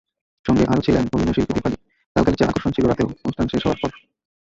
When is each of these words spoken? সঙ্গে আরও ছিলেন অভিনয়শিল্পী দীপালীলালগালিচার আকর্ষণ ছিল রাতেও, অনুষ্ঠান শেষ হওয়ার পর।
সঙ্গে 0.45 0.63
আরও 0.65 0.85
ছিলেন 0.85 1.03
অভিনয়শিল্পী 1.15 1.53
দীপালীলালগালিচার 1.55 2.49
আকর্ষণ 2.49 2.71
ছিল 2.73 2.83
রাতেও, 2.87 3.07
অনুষ্ঠান 3.19 3.47
শেষ 3.51 3.61
হওয়ার 3.63 3.79
পর। 3.81 3.89